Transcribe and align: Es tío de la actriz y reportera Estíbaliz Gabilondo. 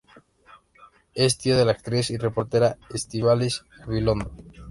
Es 1.13 1.37
tío 1.37 1.55
de 1.55 1.63
la 1.63 1.73
actriz 1.73 2.09
y 2.09 2.17
reportera 2.17 2.75
Estíbaliz 2.91 3.65
Gabilondo. 3.85 4.31